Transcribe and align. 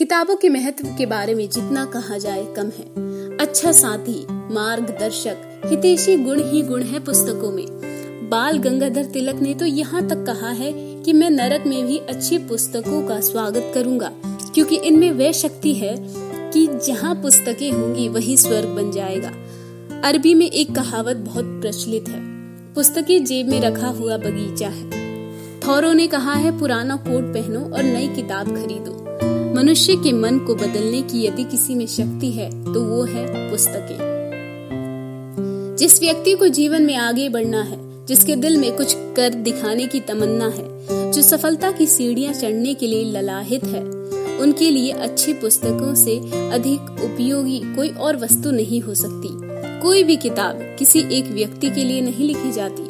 किताबों 0.00 0.34
के 0.36 0.48
महत्व 0.48 0.86
के 0.98 1.06
बारे 1.06 1.34
में 1.34 1.48
जितना 1.48 1.84
कहा 1.84 2.16
जाए 2.18 2.44
कम 2.56 2.68
है। 2.68 3.36
अच्छा 3.36 3.72
साथी, 3.72 4.14
मार्गदर्शक, 4.50 5.42
हितेशी 5.64 6.16
गुण 6.16 6.40
ही 6.42 6.62
गुण 6.62 6.82
है 6.82 6.98
पुस्तकों 6.98 7.50
में। 7.52 8.28
बाल 8.30 8.58
गंगाधर 8.58 9.04
तिलक 9.04 9.40
ने 9.42 9.52
तो 9.54 9.66
यहाँ 9.66 10.06
तक 10.08 10.24
कहा 10.26 10.50
है 10.52 10.72
कि 11.02 11.12
मैं 11.12 11.28
नरक 11.30 11.66
में 11.66 11.86
भी 11.86 11.98
अच्छी 11.98 12.38
पुस्तकों 12.38 13.02
का 13.08 13.18
स्वागत 13.20 13.70
करूँगा, 13.74 14.10
क्योंकि 14.54 14.76
इनमें 14.76 15.10
वह 15.10 15.32
शक्ति 15.32 15.74
है 15.74 15.94
कि 15.98 16.66
जहाँ 16.86 17.14
पुस्तकें 17.14 17.70
होंगी 17.70 18.08
वही 18.08 18.36
स्वर्ग 18.36 18.68
बन 18.76 18.90
जाएगा। 18.90 19.32
अरबी 20.08 20.34
में 20.34 20.46
एक 20.46 20.74
कहावत 20.74 21.16
बहुत 21.18 21.60
प्रचलित 21.60 22.08
है, 22.08 22.22
पुस्तकें 22.74 23.24
जेब 23.24 23.50
में 23.50 23.60
रखा 23.60 23.88
हुआ 23.90 24.16
बगीचा 24.16 24.68
है। 24.68 24.88
थौरों 25.60 25.92
ने 25.94 26.06
कहा 26.06 26.34
है, 26.34 26.58
पुराना 26.58 26.96
कोट 26.98 27.32
पहनो 27.34 27.60
और 27.66 27.82
नई 27.82 28.08
किताब 28.08 28.54
खरीदो। 28.56 28.98
मनुष्य 29.60 29.96
के 29.96 30.12
मन 30.12 30.38
को 30.38 30.54
बदलने 30.54 31.02
की 31.02 31.26
यदि 31.26 31.44
किसी 31.44 31.74
में 31.74 31.86
शक्ति 31.86 32.30
है 32.30 32.64
तो 32.64 32.84
वो 32.84 33.02
है 33.02 33.50
पुस्तकें। 33.50 33.98
जिस 35.78 36.00
व्यक्ति 36.00 36.34
को 36.34 36.48
जीवन 36.48 36.82
में 36.82 36.96
आगे 36.96 37.28
बढ़ना 37.28 37.62
है, 37.62 38.06
जिसके 38.06 38.36
दिल 38.36 38.56
में 38.56 38.76
कुछ 38.76 38.94
कर 38.96 39.34
दिखाने 39.34 39.86
की 39.86 40.00
तमन्ना 40.00 40.48
है, 40.48 40.86
जो 41.12 41.22
सफलता 41.22 41.70
की 41.70 41.86
सीढ़ियाँ 41.86 42.34
चढ़ने 42.34 42.74
के 42.74 42.86
लिए 42.86 43.04
ललाहित 43.04 43.64
है, 43.64 43.84
उनके 44.38 44.70
लिए 44.70 44.90
अच्छी 44.90 45.32
पुस्तकों 45.32 45.94
से 45.94 46.18
अधिक 46.50 46.80
उपयोगी 46.80 47.62
कोई 47.76 47.88
और 47.88 48.16
वस्तु 48.16 48.50
नहीं 48.50 48.80
हो 48.80 48.94
सकती। 48.94 49.28
कोई 49.80 50.04
भी 50.04 50.16
किताब 50.16 50.76
किसी 50.78 50.98
एक 51.12 51.24
व्यक्ति 51.24 51.70
के 51.70 51.84
लिए 51.84 52.00
नहीं 52.00 52.26
लिखी 52.26 52.52
जाती। 52.52 52.82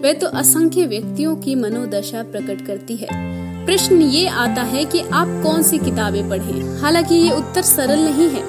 वह 0.00 0.12
तो 0.12 0.26
असंख्य 0.26 0.86
व्यक्तियों 0.86 1.36
की 1.36 1.54
मनोदशा 1.54 2.22
प्रकट 2.22 2.66
करती 2.66 2.96
है। 2.96 3.31
प्रश्न 3.72 4.02
ये 4.02 4.28
आता 4.28 4.62
है 4.62 4.84
कि 4.84 5.00
आप 5.00 5.42
कौन 5.46 5.62
सी 5.62 5.78
किताबें 5.78 6.28
पढ़ें? 6.28 6.80
हालाँकि 6.80 7.14
ये 7.14 7.30
उत्तर 7.30 7.62
सरल 7.62 7.98
नहीं 7.98 8.28
है। 8.28 8.42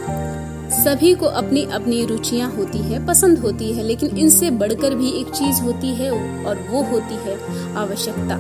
सभी 0.84 1.16
को 1.16 1.26
अपनी 1.26 1.66
अपनी 1.66 2.05
रुचियाँ 2.05 2.52
होती 2.52 2.77
है, 2.77 3.07
पसंद 3.07 3.40
होती 3.40 3.71
है, 3.71 3.84
लेकिन 3.84 4.18
इनसे 4.18 4.51
बढ़कर 4.51 4.96
भी 4.96 5.10
एक 5.10 5.27
चीज़ 5.29 5.62
होती 5.62 5.88
है 5.88 6.12
और 6.46 6.68
वो 6.71 6.84
होती 6.84 7.13
है 7.13 7.35
आवश्यकता। 7.76 8.38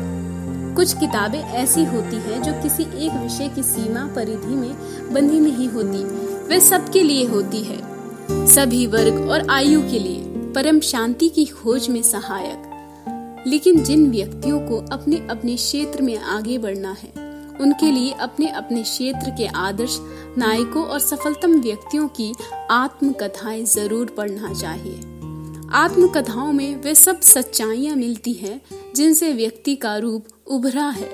कुछ 0.75 0.93
किताबें 0.93 1.39
ऐसी 1.39 1.83
होती 1.83 2.15
है 2.15 2.41
जो 2.41 2.53
किसी 2.63 2.83
एक 2.83 3.11
विषय 3.13 3.47
की 3.55 3.63
सीमा 3.63 4.09
परिधि 4.15 4.55
में 4.55 4.71
बंधी 5.13 5.39
नहीं 5.39 5.69
होती। 5.69 6.03
वे 6.47 6.59
सबके 6.59 7.03
लिए 7.03 7.25
होती 7.25 7.63
है। 7.63 7.81
सभी 8.47 8.87
वर्ग 8.87 9.29
और 9.29 9.49
आयु 9.49 9.81
के 9.81 9.99
लिए। 9.99 10.23
परम 10.27 10.79
शांति 10.79 11.29
की 11.29 11.45
खोज 11.45 11.89
में 11.89 12.03
सहायक। 12.03 12.72
लेकिन 13.47 13.83
जिन 13.83 14.11
व्यक्तियों 14.11 14.59
को 14.59 14.77
अपने 14.91 15.27
अपने 15.29 15.55
क्षेत्र 15.55 16.01
में 16.01 16.17
आगे 16.17 16.57
बढ़ना 16.57 16.95
है, 17.03 17.11
उनके 17.61 17.91
लिए 17.91 18.11
अपने 18.11 18.47
अपने 18.47 18.83
क्षेत्र 18.83 19.29
के 19.29 19.47
आदर्श, 19.47 19.97
नायकों 20.37 20.85
और 20.85 20.99
सफलतम 20.99 21.61
व्यक्तियों 21.61 22.07
की 22.07 22.33
आत्मकथाएँ 22.71 23.65
ज़रूर 23.65 24.13
पढ़ना 24.17 24.53
चाहिए। 24.53 24.95
आत्मकथाओं 25.73 26.51
में 26.53 26.81
वे 26.81 26.95
सब 26.95 27.21
सच्चाइयाँ 27.21 27.95
मिलती 27.95 28.33
हैं, 28.33 28.61
जिनसे 28.95 29.33
व्यक्ति 29.33 29.75
का 29.75 29.97
रूप 29.97 30.25
उभरा 30.47 30.89
है। 30.89 31.09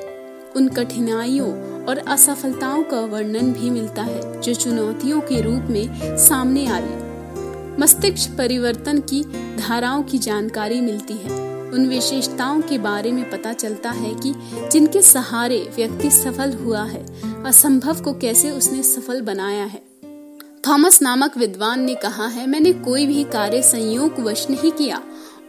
उन 0.55 0.67
कठिनाइयों 0.67 1.51
और 1.85 1.97
असफलताओं 1.97 2.83
का 2.83 3.01
वर्णन 3.01 3.53
भी 3.53 3.69
मिलता 3.69 4.01
है, 4.01 4.41
जो 4.41 4.53
चुनौतियों 4.53 5.21
के 5.21 5.41
रूप 5.41 5.63
में 5.69 6.17
सामने 6.17 6.65
आई 6.65 6.97
मस्तिष्क 7.79 8.37
परिवर्तन 8.37 8.99
की 8.99 9.23
धाराओं 9.57 10.03
की 10.03 10.17
जानकारी 10.17 10.81
मिलती 10.81 11.13
है। 11.13 11.48
उन 11.73 11.87
विशेषताओं 11.87 12.61
के 12.61 12.77
बारे 12.77 13.11
में 13.11 13.29
पता 13.29 13.53
चलता 13.53 13.89
है 13.89 14.15
कि 14.15 14.33
जिनके 14.71 15.01
सहारे 15.01 15.69
व्यक्ति 15.75 16.09
सफल 16.11 16.53
हुआ 16.53 16.83
है, 16.83 17.05
असंभव 17.43 18.01
को 18.01 18.13
कैसे 18.13 18.51
उसने 18.51 18.83
सफल 18.83 19.21
बनाया 19.21 19.65
है। 19.65 19.81
थॉमस 20.67 21.01
नामक 21.01 21.37
विद्वान 21.37 21.81
ने 21.81 21.95
कहा 21.95 22.27
है, 22.27 22.47
मैंने 22.47 22.73
कोई 22.73 23.05
भी 23.05 23.23
कार्य 23.23 23.61
संयोग 23.61 24.19
वश 24.19 24.49
नहीं 24.49 24.71
किया 24.71 25.01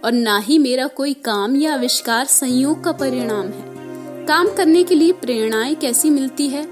और 0.04 0.12
ना 0.12 0.38
ही 0.38 0.58
मेरा 0.58 0.86
कोई 0.86 1.14
काम 1.14 1.56
या 1.56 1.74
आविष्कार 1.74 2.26
संयोग 2.26 2.84
का 2.84 2.92
परिणाम 2.92 3.46
है। 3.46 3.70
काम 4.26 4.48
करने 4.48 4.84
के 4.84 4.94
लिए 4.94 5.12
प्रेरणाएँ 5.12 5.74
कैसी 5.74 6.10
मिलती 6.10 6.48
है? 6.48 6.68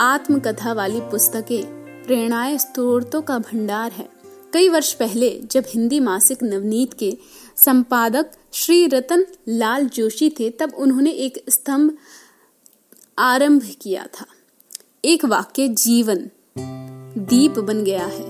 आत्मकथा 0.00 0.72
वाली 0.72 1.00
पुस्तकें 1.00 1.64
प्रेरणाएँ 2.06 2.58
स्त्रोतों 2.58 3.22
का 3.22 3.38
भंडार 3.38 3.92
है। 3.92 4.08
कई 4.52 4.68
वर्ष 4.68 4.92
पहले, 4.92 5.40
जब 5.50 5.64
हिंदी 5.68 6.00
मासिक 6.00 6.42
नवनीत 6.42 6.94
के 6.94 7.18
संपादक 7.64 8.30
श्री 8.52 8.86
रतन 8.86 9.26
लाल 9.48 9.88
जोशी 9.88 10.30
थे, 10.30 10.50
तब 10.50 10.72
उन्होंने 10.78 11.10
एक 11.10 11.44
स्तंभ 11.50 11.96
आरंभ 13.18 13.62
किया 13.82 14.02
था। 14.02 14.26
एक 15.04 15.24
वाक्य, 15.24 15.68
जीवन 15.68 16.30
दीप 17.18 17.58
बन 17.58 17.84
गया 17.84 18.04
है। 18.04 18.22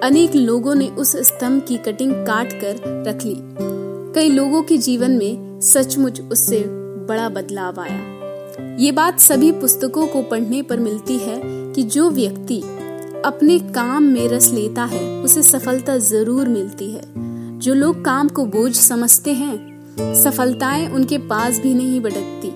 अनेक 0.00 0.34
लोगों 0.34 0.74
ने 0.74 0.88
उस 0.88 1.16
स्तंभ 1.16 1.62
की 1.62 1.76
कटिंग 1.76 2.12
काट 2.12 2.52
कर 2.52 3.04
रख 3.08 3.24
ली। 3.24 3.36
कई 4.14 4.28
लोगों 4.28 4.62
के 4.62 4.76
जीवन 4.76 5.10
में 5.10 5.60
सचमुच 5.60 6.20
उससे 6.20 6.64
बड़ा 7.08 7.28
बदलाव 7.28 7.80
आया। 7.80 8.76
ये 8.76 8.92
बात 8.92 9.20
सभी 9.20 9.52
पुस्तकों 9.52 10.06
को 10.06 10.22
पढ़ने 10.22 10.62
पर 10.62 10.80
मिलती 10.80 11.18
है 11.18 11.40
कि 11.72 11.82
जो 11.82 12.10
व्यक्ति 12.10 12.60
अपने 13.24 13.58
काम 13.58 14.02
में 14.02 14.28
रस 14.28 14.50
लेता 14.50 14.84
है, 14.84 15.22
उसे 15.22 15.42
सफलता 15.42 15.98
ज़रूर 15.98 16.48
मिलती 16.48 16.90
है। 16.90 17.21
जो 17.62 17.74
लोग 17.74 18.04
काम 18.04 18.28
को 18.28 18.44
बोझ 18.44 18.76
समझते 18.76 19.32
हैं, 19.32 19.54
सफलताएँ 20.14 20.88
उनके 20.88 21.18
पास 21.18 21.58
भी 21.58 21.74
नहीं 21.74 22.00
भटकती। 22.00 22.52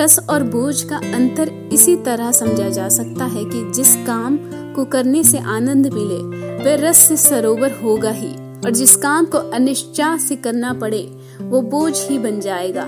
रस 0.00 0.18
और 0.30 0.42
बोझ 0.42 0.82
का 0.82 0.96
अंतर 0.96 1.68
इसी 1.72 1.96
तरह 1.96 2.32
समझा 2.32 2.68
जा 2.68 2.88
सकता 2.88 3.24
है 3.24 3.44
कि 3.44 3.72
जिस 3.72 3.96
काम 3.96 4.38
को 4.46 4.84
करने 4.84 5.24
से 5.24 5.38
आनंद 5.38 5.86
मिले, 5.86 6.22
वह 6.64 6.88
रस 6.88 6.96
से 6.96 7.16
सरोवर 7.16 7.70
होगा 7.72 8.10
ही, 8.10 8.32
और 8.34 8.70
जिस 8.70 8.96
काम 8.96 9.24
को 9.24 9.38
अनिश्चा 9.38 10.16
से 10.16 10.36
करना 10.36 10.72
पड़े, 10.72 11.18
वो 11.40 11.60
बोझ 11.60 12.08
ही 12.08 12.18
बन 12.18 12.40
जाएगा। 12.40 12.86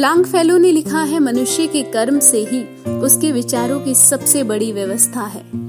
लांग 0.00 0.24
फेलो 0.24 0.58
ने 0.58 0.72
लिखा 0.72 1.02
है, 1.02 1.18
मनुष्य 1.18 1.66
के 1.66 1.82
कर्म 1.82 2.18
से 2.18 2.44
ही 2.44 2.90
उसके 2.90 3.32
विचारों 3.32 3.80
की 3.80 3.94
सबसे 3.94 4.42
बड़ी 4.42 4.72
व्यवस्था 4.72 5.20
है। 5.20 5.67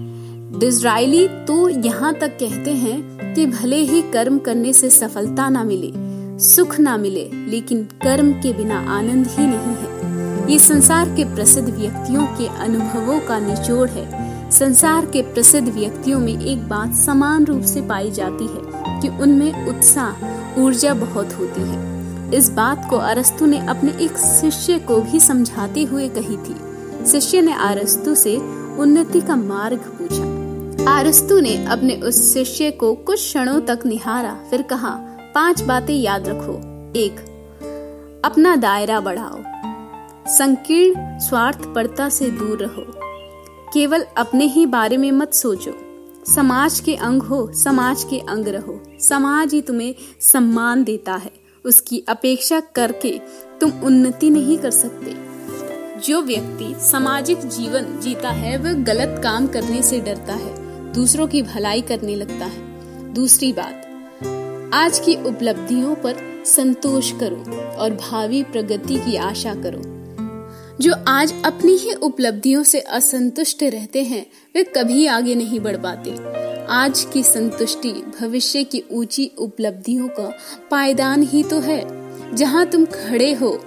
डिजराइली 0.59 1.27
तो 1.27 1.69
यहाँ 1.69 2.13
तक 2.13 2.27
कहते 2.27 2.71
हैं 2.71 3.33
कि 3.33 3.45
भले 3.45 3.75
ही 3.75 4.01
कर्म 4.01 4.39
करने 4.39 4.73
से 4.73 4.89
सफलता 4.89 5.49
ना 5.49 5.63
मिले, 5.63 5.91
सुख 6.39 6.79
ना 6.79 6.97
मिले, 6.97 7.23
लेकिन 7.47 7.83
कर्म 7.83 8.31
के 8.31 8.53
बिना 8.53 8.79
आनंद 8.97 9.27
ही 9.27 9.45
नहीं 9.47 9.75
है। 9.75 10.51
ये 10.51 10.59
संसार 10.59 11.09
के 11.09 11.23
प्रसिद्ध 11.35 11.69
व्यक्तियों 11.69 12.25
के 12.27 12.47
अनुभवों 12.47 13.19
का 13.19 13.39
निचोड़ 13.39 13.89
है। 13.89 14.51
संसार 14.51 15.05
के 15.05 15.21
प्रसिद्ध 15.21 15.67
व्यक्तियों 15.69 16.19
में 16.19 16.41
एक 16.41 16.67
बात 16.69 16.93
समान 16.93 17.45
रूप 17.45 17.61
से 17.61 17.81
पाई 17.81 18.11
जाती 18.11 18.47
है 18.47 18.61
कि 19.01 19.07
उनमें 19.07 19.67
उत्साह, 19.67 20.61
ऊर्जा 20.61 20.93
बहुत 20.93 21.33
होती 21.33 21.61
है। 21.61 22.33
इस 22.33 22.49
बात 22.49 22.87
को 22.89 22.97
अरस्तु 22.97 23.45
ने 23.45 23.59
अपने 23.67 23.91
एक 24.01 24.17
शिष्य 24.17 24.79
को 24.79 25.01
भी 25.01 25.19
समझाते 25.19 25.83
हुए 25.83 26.09
कही 26.09 26.37
थी। 26.37 27.05
शिष्य 27.11 27.41
ने 27.41 27.53
अरस्तु 27.53 28.15
से 28.15 28.37
उन्नति 28.79 29.21
का 29.21 29.35
मार्ग 29.35 29.77
पूछा। 29.77 30.38
अरस्तु 30.87 31.39
ने 31.39 31.65
अपने 31.65 31.95
उस 31.95 32.33
शिष्य 32.33 32.71
को 32.71 32.93
कुछ 32.93 33.19
क्षणों 33.19 33.61
तक 33.61 33.79
निहारा, 33.85 34.43
फिर 34.49 34.61
कहा, 34.61 34.89
पाँच 35.35 35.61
बातें 35.61 35.95
याद 35.95 36.27
रखो। 36.27 36.53
एक, 36.99 37.11
अपना 38.25 38.55
दायरा 38.55 38.99
बढ़ाओ। 38.99 39.43
संकीर्ण 40.27 41.19
स्वार्थपरता 41.19 42.09
से 42.09 42.29
दूर 42.29 42.57
रहो। 42.59 42.85
केवल 43.73 44.05
अपने 44.17 44.45
ही 44.45 44.65
बारे 44.65 44.97
में 44.97 45.11
मत 45.11 45.33
सोचो। 45.33 45.71
समाज 46.33 46.79
के 46.79 46.95
अंग 46.95 47.21
हो, 47.21 47.53
समाज 47.53 48.03
के 48.03 48.19
अंग 48.19 48.47
रहो। 48.47 48.83
समाज 48.99 49.53
ही 49.53 49.61
तुम्हें 49.61 49.95
सम्मान 50.21 50.83
देता 50.83 51.13
है। 51.13 51.31
उसकी 51.65 52.03
अपेक्षा 52.09 52.59
करके 52.59 53.19
तुम 53.61 53.71
उन्नति 53.83 54.29
नहीं 54.29 54.57
कर 54.57 54.71
सकते। 54.71 55.17
जो 56.07 56.21
व्यक्ति 56.21 56.75
सामाजिक 56.79 57.37
जीवन 57.37 57.99
जीता 57.99 58.29
है, 58.29 58.57
वह 58.57 58.73
गलत 58.73 59.21
काम 59.23 59.47
करने 59.47 59.81
से 59.81 59.99
डरता 59.99 60.33
है। 60.33 60.68
दूसरों 60.93 61.27
की 61.27 61.41
भलाई 61.41 61.81
करने 61.81 62.15
लगता 62.15 62.45
है। 62.45 63.13
दूसरी 63.13 63.53
बात, 63.53 63.85
आज 64.73 64.99
की 64.99 65.15
उपलब्धियों 65.15 65.95
पर 65.95 66.43
संतोष 66.45 67.11
करो 67.11 67.57
और 67.77 67.93
भावी 67.93 68.43
प्रगति 68.43 68.95
की 68.95 69.15
आशा 69.15 69.53
करो। 69.55 69.81
जो 70.81 70.93
आज 71.07 71.33
अपनी 71.45 71.71
ही 71.71 71.93
उपलब्धियों 71.93 72.63
से 72.63 72.79
असंतुष्ट 72.79 73.63
रहते 73.63 74.03
हैं, 74.03 74.25
वे 74.55 74.63
कभी 74.63 75.05
आगे 75.07 75.35
नहीं 75.35 75.59
बढ़ 75.59 75.77
पाते। 75.77 76.15
आज 76.65 77.05
की 77.13 77.23
संतुष्टि 77.23 77.91
भविष्य 77.91 78.63
की 78.63 78.83
ऊँची 78.91 79.31
उपलब्धियों 79.37 80.07
का 80.07 80.31
पायदान 80.71 81.23
ही 81.23 81.43
तो 81.43 81.59
है। 81.59 81.81
जहाँ 82.35 82.65
तुम 82.65 82.85
खड़े 82.85 83.33
हो, 83.33 83.59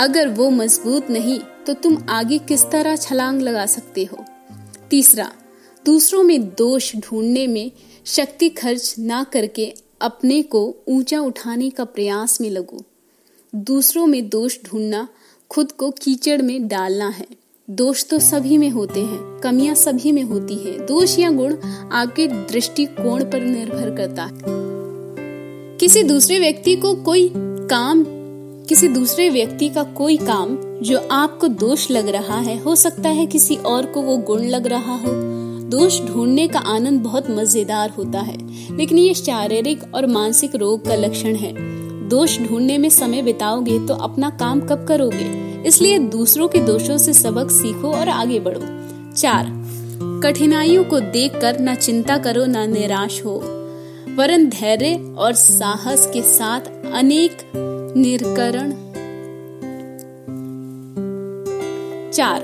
अगर 0.00 0.28
वो 0.28 0.50
मज़बूत 0.50 1.10
नहीं 1.10 1.40
तो 1.66 1.72
तुम 1.74 1.96
आगे 2.08 2.38
किस 2.38 2.64
तरह 2.64 2.96
छलांग 2.96 3.42
लगा 3.42 3.66
सकते 3.66 4.04
हो? 4.04 4.24
तीसरा 4.90 5.30
दूसरों 5.86 6.22
में 6.22 6.48
दोष 6.48 6.96
ढूँढने 6.96 7.46
में 7.46 7.72
शक्ति 8.06 8.48
खर्च 8.48 8.94
ना 8.98 9.24
करके 9.24 9.74
अपने 10.00 10.42
को 10.42 10.76
ऊँचा 10.88 11.20
उठाने 11.20 11.70
का 11.70 11.84
प्रयास 11.84 12.40
में 12.40 12.50
लगो। 12.50 12.82
दूसरों 13.54 14.06
में 14.06 14.28
दोष 14.28 14.58
ढूंढना 14.64 15.08
खुद 15.50 15.72
को 15.72 15.90
कीचड़ 15.90 16.42
में 16.42 16.68
डालना 16.68 17.08
है। 17.08 17.26
दोष 17.70 18.04
तो 18.04 18.18
सभी 18.18 18.58
में 18.58 18.70
होते 18.70 19.00
हैं, 19.00 19.40
कमियाँ 19.40 19.74
सभी 19.74 20.12
में 20.12 20.22
होती 20.22 20.54
हैं। 20.54 20.86
दोष 20.86 21.18
या 21.18 21.30
गुण 21.30 21.56
आपके 21.92 22.26
दृष्टिकोण 22.26 23.24
पर 23.24 23.40
निर्भर 23.40 23.90
करता 23.96 24.24
है। 24.24 24.42
किसी 25.78 26.02
दूसरे 26.02 26.38
व्यक्ति 26.38 26.76
को 26.76 26.94
कोई 26.94 27.32
काम, 27.36 28.04
किसी 28.68 28.88
दूसरे 28.88 29.30
व्यक्ति 29.30 29.68
का 29.68 29.82
कोई 29.82 30.16
काम 30.16 30.56
जो 30.82 31.08
आपको 31.10 31.48
दोष 31.48 31.90
लग 31.90 32.08
रहा 32.08 32.38
है, 32.38 32.58
हो 32.58 32.76
सकता 32.76 33.08
है 33.08 33.26
किसी 33.26 33.56
और 33.56 33.86
को 33.86 34.02
वो 34.02 34.16
गुण 34.16 34.42
लग 34.42 34.66
रहा 34.66 34.96
हो। 34.96 35.33
दोष 35.74 36.00
ढूँढने 36.00 36.46
का 36.48 36.58
आनंद 36.58 37.00
बहुत 37.02 37.30
मज़ेदार 37.30 37.90
होता 37.90 38.18
है, 38.18 38.36
लेकिन 38.76 38.98
ये 38.98 39.14
शारीरिक 39.14 39.82
और 39.94 40.06
मानसिक 40.06 40.54
रोग 40.56 40.84
का 40.86 40.94
लक्षण 40.94 41.34
है। 41.34 41.52
दोष 42.08 42.38
ढूँढने 42.38 42.76
में 42.78 42.88
समय 42.88 43.22
बिताओगे 43.22 43.78
तो 43.78 43.94
अपना 43.94 44.30
काम 44.30 44.60
कब 44.60 44.84
करोगे? 44.88 45.24
इसलिए 45.66 45.98
दूसरों 45.98 46.48
के 46.48 46.60
दोषों 46.60 46.98
से 46.98 47.12
सबक 47.12 47.50
सीखो 47.50 47.92
और 47.92 48.08
आगे 48.08 48.38
बढ़ो। 48.40 48.60
चार, 49.12 49.50
कठिनाइयों 50.24 50.84
को 50.84 51.00
देख 51.00 51.40
कर 51.40 51.60
न 51.60 51.74
चिंता 51.74 52.18
करो, 52.18 52.44
न 52.46 52.70
निराश 52.72 53.20
हो। 53.24 53.34
वरन 54.16 54.48
धैर्य 54.50 55.14
और 55.18 55.32
साहस 55.32 56.06
के 56.06 56.22
साथ 56.22 56.60
अनेक 56.92 57.42
निरकरण। 57.96 58.72
चार, 62.12 62.40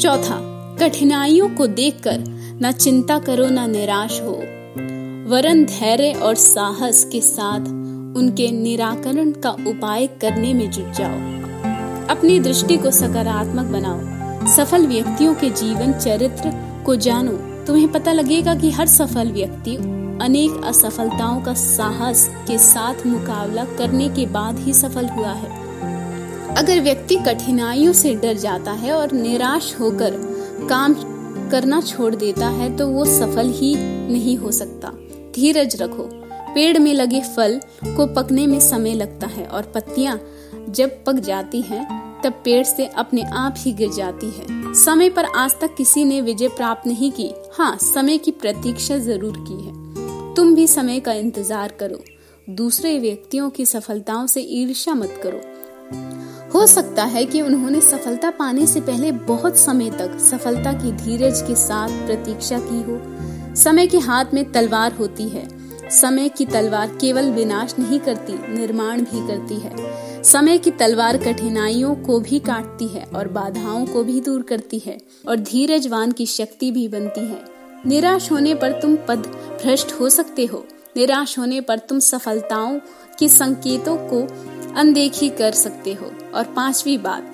चौथा 0.00 0.49
कठिनाइयों 0.80 1.48
को 1.48 1.66
देखकर 1.66 2.24
न 2.62 2.72
चिंता 2.72 3.18
करो, 3.18 3.48
ना 3.48 3.66
निराश 3.66 4.20
हो। 4.20 4.32
वरन 5.30 5.64
धैर्य 5.64 6.12
और 6.12 6.34
साहस 6.34 7.04
के 7.04 7.20
साथ 7.20 7.60
उनके 8.16 8.50
निराकरण 8.50 9.30
का 9.30 9.50
उपाय 9.50 10.06
करने 10.06 10.54
में 10.54 10.70
जुट 10.70 10.92
जाओ। 10.92 11.14
अपनी 12.16 12.40
दृष्टि 12.40 12.76
को 12.76 12.90
सकारात्मक 12.90 13.66
बनाओ। 13.66 14.00
सफल 14.46 14.86
व्यक्तियों 14.86 15.34
के 15.34 15.50
जीवन 15.50 15.92
चरित्र 15.92 16.52
को 16.86 16.96
जानो। 16.96 17.32
तुम्हें 17.66 17.92
पता 17.92 18.12
लगेगा 18.12 18.54
कि 18.54 18.70
हर 18.70 18.86
सफल 18.86 19.32
व्यक्ति 19.32 19.76
अनेक 20.24 20.64
असफलताओं 20.64 21.40
का 21.40 21.54
साहस 21.54 22.30
के 22.46 22.58
साथ 22.58 23.06
मुकाबला 23.06 23.64
करने 23.64 24.08
के 24.08 24.26
बाद 24.26 24.58
ही 24.58 24.72
सफल 24.72 25.06
हुआ 25.06 25.32
है। 25.32 25.60
अगर 26.56 26.80
व्यक्ति 26.80 27.16
कठिनाइयों 27.16 27.92
से 27.92 28.14
डर 28.14 28.34
जाता 28.34 28.72
है 28.72 28.92
और 28.92 29.12
निराश 29.12 29.76
होकर 29.80 30.29
काम 30.70 30.94
करना 31.50 31.80
छोड़ 31.80 32.14
देता 32.14 32.48
है 32.48 32.76
तो 32.76 32.86
वो 32.88 33.04
सफल 33.04 33.50
ही 33.52 33.74
नहीं 33.76 34.36
हो 34.36 34.50
सकता। 34.52 34.88
धीरज 35.34 35.76
रखो। 35.82 36.08
पेड़ 36.54 36.78
में 36.78 36.92
लगे 36.94 37.20
फल 37.26 37.60
को 37.86 38.06
पकने 38.14 38.46
में 38.46 38.58
समय 38.60 38.94
लगता 38.94 39.26
है 39.26 39.46
और 39.46 39.72
पत्तियाँ 39.74 40.18
जब 40.68 41.02
पक 41.04 41.18
जाती 41.20 41.60
हैं, 41.62 41.84
तब 42.22 42.40
पेड़ 42.44 42.64
से 42.64 42.86
अपने 42.86 43.22
आप 43.34 43.54
ही 43.58 43.72
गिर 43.72 43.90
जाती 43.92 44.30
है। 44.30 44.74
समय 44.74 45.10
पर 45.10 45.24
आज 45.24 45.58
तक 45.60 45.74
किसी 45.76 46.04
ने 46.04 46.20
विजय 46.20 46.48
प्राप्त 46.48 46.86
नहीं 46.86 47.10
की। 47.12 47.30
हाँ 47.54 47.76
समय 47.82 48.18
की 48.18 48.30
प्रतीक्षा 48.32 48.98
ज़रूर 48.98 49.36
की 49.40 49.62
है। 49.64 50.34
तुम 50.34 50.54
भी 50.54 50.66
समय 50.66 51.00
का 51.00 51.12
इंतज़ार 51.12 51.72
करो। 51.80 52.02
दूसरे 52.54 52.98
व्यक्तियों 52.98 53.50
की 53.50 53.66
सफलताओं 53.66 54.26
से 54.26 54.40
ईर्ष्या 54.40 54.94
मत 54.94 55.20
करो। 55.22 55.40
हो 56.54 56.66
सकता 56.66 57.04
है 57.04 57.26
कि 57.26 57.40
उन्होंने 57.42 57.80
सफलता 57.80 58.30
पाने 58.30 58.66
से 58.66 58.80
पहले 58.80 59.12
बहुत 59.12 59.56
समय 59.56 59.90
तक 59.90 60.18
सफलता 60.18 60.72
की 60.72 60.92
धीरज 60.92 61.42
के 61.42 61.54
साथ 61.54 61.88
प्रतीक्षा 62.06 62.58
की 62.58 62.82
हो। 62.82 63.00
समय 63.56 63.86
के 63.86 63.98
हाथ 63.98 64.24
में 64.34 64.52
तलवार 64.52 64.92
होती 64.92 65.28
है। 65.28 65.48
समय 65.90 66.28
की 66.28 66.44
तलवार 66.44 66.88
केवल 67.00 67.30
विनाश 67.30 67.74
नहीं 67.78 68.00
करती, 68.00 68.32
निर्माण 68.32 69.00
भी 69.00 69.28
करती 69.28 69.54
है। 69.54 69.72
समय 70.22 70.58
की 70.58 70.70
तलवार 70.70 71.16
कठिनाइयों 71.16 71.94
को 71.94 72.20
भी 72.20 72.38
काटती 72.38 72.88
है 72.88 73.04
और 73.04 73.28
बाधाओं 73.28 73.86
को 73.86 74.04
भी 74.04 74.20
दूर 74.20 74.42
करती 74.42 74.78
है 74.78 74.98
और 75.28 75.36
धीरजवान 75.36 76.12
की 76.12 76.26
शक्ति 76.26 76.70
भी 76.70 76.88
बनती 76.88 77.20
है। 77.20 77.44
निराश 77.86 78.32
होने 78.32 78.54
पर 78.54 78.72
तुम 78.72 78.96
पद 78.96 79.18
भ्रष्ट 79.62 79.92
हो 79.92 80.08
सकते 80.08 80.46
हो। 80.46 80.64
निराश 80.96 81.38
होने 81.38 81.60
पर 81.60 81.78
तुम 81.78 81.98
सफलताओं 81.98 82.78
के 83.18 83.28
संकेतों 83.28 83.96
को 83.96 84.49
अनदेखी 84.76 85.28
कर 85.28 85.52
सकते 85.52 85.92
हो। 85.94 86.06
और 86.34 86.44
पांचवी 86.44 86.98
बात, 86.98 87.32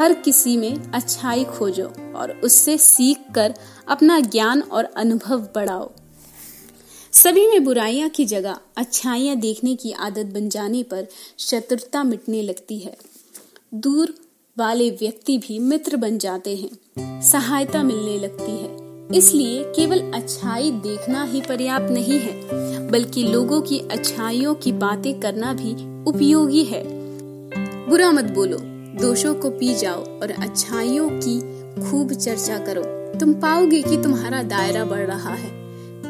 हर 0.00 0.12
किसी 0.12 0.56
में 0.56 0.92
अच्छाई 0.92 1.44
खोजो 1.44 1.92
और 2.16 2.40
उससे 2.44 2.78
सीख 2.78 3.18
कर 3.34 3.54
अपना 3.88 4.20
ज्ञान 4.20 4.60
और 4.62 4.84
अनुभव 4.84 5.40
बढ़ाओ। 5.54 5.90
सभी 7.12 7.46
में 7.46 7.64
बुराइयाँ 7.64 8.08
की 8.08 8.24
जगह 8.24 8.58
अच्छाइयाँ 8.76 9.36
देखने 9.36 9.74
की 9.74 9.92
आदत 9.92 10.26
बन 10.26 10.48
जाने 10.48 10.82
पर 10.82 11.06
शत्रुता 11.38 12.02
मिटने 12.02 12.42
लगती 12.42 12.78
है। 12.78 12.96
दूर 13.74 14.14
वाले 14.58 14.90
व्यक्ति 14.90 15.38
भी 15.38 15.58
मित्र 15.58 15.96
बन 15.96 16.18
जाते 16.18 16.56
हैं, 16.56 17.20
सहायता 17.22 17.82
मिलने 17.82 18.18
लगती 18.18 18.52
है। 18.52 18.87
इसलिए 19.14 19.62
केवल 19.64 20.00
अच्छाई 20.14 20.70
देखना 20.70 21.24
ही 21.24 21.40
पर्याप्त 21.40 21.90
नहीं 21.90 22.18
है, 22.18 22.88
बल्कि 22.90 23.22
लोगों 23.22 23.60
की 23.60 23.78
अच्छाइयों 23.78 24.54
की 24.54 24.72
बातें 24.72 25.20
करना 25.20 25.52
भी 25.52 25.72
उपयोगी 26.04 26.64
है। 26.64 26.82
बुरा 27.88 28.10
मत 28.12 28.24
बोलो, 28.24 28.58
दोषों 29.00 29.34
को 29.34 29.50
पी 29.50 29.74
जाओ 29.74 30.04
और 30.22 30.30
अच्छाइयों 30.30 31.08
की 31.10 31.40
खूब 31.82 32.12
चर्चा 32.12 32.58
करो। 32.58 32.82
तुम 33.18 33.32
पाओगे 33.34 33.82
कि 33.82 33.96
तुम्हारा 33.96 34.42
दायरा 34.42 34.84
बढ़ 34.84 35.06
रहा 35.06 35.34
है। 35.34 35.50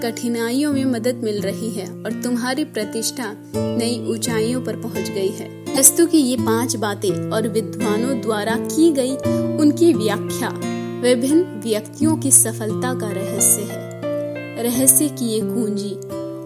कठिनाइयों 0.00 0.72
में 0.72 0.84
मदद 0.84 1.14
मिल 1.14 1.40
रही 1.40 1.70
है 1.70 1.86
और 2.02 2.22
तुम्हारी 2.22 2.64
प्रतिष्ठा 2.64 3.34
नई 3.56 4.06
ऊंचाइयों 4.08 4.60
पर 4.60 4.76
पहुँच 4.76 5.10
गई 5.10 5.28
है। 5.28 5.64
वस्तु 5.78 6.06
की 6.06 6.18
ये 6.18 6.36
पाँच 6.36 6.76
बातें 6.76 7.30
और 7.30 7.48
विद्वानों 7.48 8.20
द्वारा 8.20 8.56
की 8.56 8.90
गई 8.90 9.16
उनकी 9.56 9.92
व्याख्या। 9.94 10.77
विभिन्न 10.98 11.60
व्यक्तियों 11.60 12.16
की 12.16 12.30
सफलता 12.30 12.94
का 12.94 13.10
रहस्य 13.10 13.62
है। 13.62 14.62
रहस्य 14.62 15.08
की 15.08 15.26
ये 15.26 15.40
कुंजी 15.40 15.94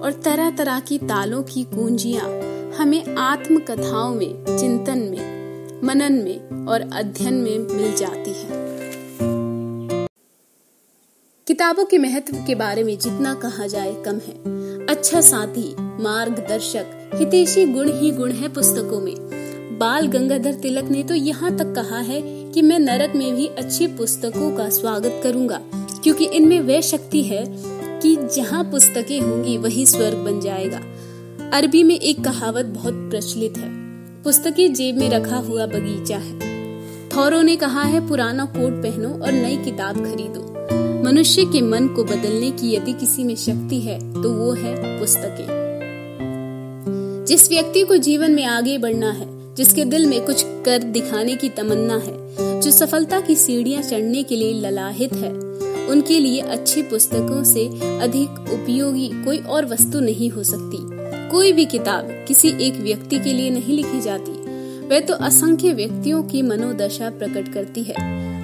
और 0.00 0.20
तरह 0.25 0.50
तरह 0.50 0.81
की 0.81 0.99
तालों 0.99 1.43
की 1.43 1.64
कुंजियाँ 1.64 2.26
हमें 2.72 3.16
आत्मकथाओं 3.16 4.14
में, 4.14 4.58
चिंतन 4.58 4.99
में, 4.99 5.81
मनन 5.84 6.12
में 6.12 6.66
और 6.66 6.81
अध्ययन 6.81 7.34
में 7.34 7.58
मिल 7.58 7.93
जाती 7.93 8.31
है। 8.31 8.49
किताबों 11.46 11.84
के 11.84 11.98
महत्व 11.98 12.37
के 12.46 12.55
बारे 12.55 12.82
में 12.82 12.98
जितना 12.98 13.34
कहा 13.34 13.66
जाए 13.66 14.02
कम 14.02 14.14
है। 14.14 14.87
अच्छा 14.87 15.20
साथी, 15.20 15.76
मार्गदर्शक, 15.81 17.10
हितेशी 17.14 17.66
गुण 17.66 17.93
ही 17.93 18.10
गुण 18.10 18.32
है 18.32 18.48
पुस्तकों 18.48 19.00
में। 19.00 19.14
बाल 19.78 20.06
गंगाधर 20.06 20.55
तिलक 20.55 20.84
ने 20.84 21.02
तो 21.02 21.14
यहाँ 21.14 21.56
तक 21.56 21.75
कहा 21.75 21.98
है 21.98 22.41
कि 22.54 22.62
मैं 22.62 22.78
नरक 22.78 23.14
में 23.16 23.34
भी 23.37 23.46
अच्छी 23.49 23.86
पुस्तकों 23.86 24.50
का 24.56 24.69
स्वागत 24.69 25.20
करूँगा, 25.22 25.60
क्योंकि 26.03 26.24
इनमें 26.26 26.60
वह 26.60 26.81
शक्ति 26.81 27.22
है 27.22 27.44
कि 28.00 28.15
जहाँ 28.36 28.65
पुस्तकें 28.65 29.20
होंगी 29.20 29.56
वही 29.56 29.86
स्वर्ग 29.86 30.19
बन 30.19 30.41
जाएगा। 30.41 30.81
अरबी 31.58 31.82
में 31.82 31.94
एक 31.94 32.22
कहावत 32.24 32.67
बहुत 32.67 32.94
प्रचलित 33.10 33.58
है, 33.58 33.70
पुस्तकें 34.24 34.72
जेब 34.74 34.98
में 34.98 35.08
रखा 35.10 35.36
हुआ 35.38 35.67
बगीचा 35.67 36.17
है। 36.17 36.38
थौरो 37.10 37.43
ने 37.43 37.56
कहा 37.56 37.82
है, 37.82 38.06
पुराना 38.08 38.44
कोट 38.44 38.82
पहनो 38.82 39.08
और 39.08 39.32
नई 39.32 39.56
किताब 39.56 39.96
खरीदो। 39.96 40.41
मनुष्य 41.05 41.44
के 41.44 41.60
मन 41.60 41.88
को 41.88 42.05
बदलने 42.05 42.50
की 42.50 42.74
यदि 42.74 42.93
किसी 42.93 43.24
में 43.24 43.34
शक्ति 43.36 43.81
है 43.81 43.98
तो 44.22 44.31
वो 44.31 44.53
है 44.53 44.98
पुस्तकें। 45.00 45.46
जिस 47.26 47.48
व्यक्ति 47.50 47.82
को 47.82 47.96
जीवन 47.96 48.32
में 48.32 48.44
आगे 48.44 48.79
बढ़ना 48.79 49.10
है 49.10 49.26
जिसके 49.56 49.84
दिल 49.84 50.06
में 50.06 50.26
कुछ 50.26 50.44
कर 50.46 50.82
दिखाने 50.82 51.36
की 51.36 51.48
तमन्ना 51.48 51.96
है, 51.96 52.32
जो 52.60 52.70
सफलता 52.70 53.20
की 53.20 53.34
सीढ़ियाँ 53.34 53.82
चढ़ने 53.82 54.22
के 54.22 54.36
लिए 54.36 54.54
ललाहित 54.54 55.12
है। 55.12 55.32
उनके 55.88 56.20
लिए 56.20 56.40
अच्छी 56.40 56.82
पुस्तकों 56.82 57.44
से 57.44 57.66
अधिक 57.98 58.30
उपयोगी 58.30 59.10
कोई 59.24 59.38
और 59.38 59.66
वस्तु 59.66 60.00
नहीं 60.00 60.30
हो 60.30 60.42
सकती। 60.42 60.78
कोई 61.30 61.52
भी 61.52 61.64
किताब 61.64 62.24
किसी 62.28 62.48
एक 62.48 62.80
व्यक्ति 62.80 63.18
के 63.18 63.32
लिए 63.32 63.50
नहीं 63.50 63.76
लिखी 63.76 64.00
जाती। 64.00 64.32
वह 64.88 65.00
तो 65.00 65.14
असंख्य 65.14 65.72
व्यक्तियों 65.72 66.22
की 66.22 66.42
मनोदशा 66.42 67.10
प्रकट 67.10 67.54
करती 67.54 67.82
है। 67.82 67.94